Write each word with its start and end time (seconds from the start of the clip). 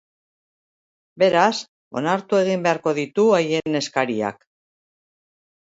Beraz, 1.23 1.51
onartu 2.01 2.39
egin 2.45 2.65
beharko 2.69 2.97
ditu 3.01 3.29
haien 3.41 3.81
eskariak. 3.81 4.43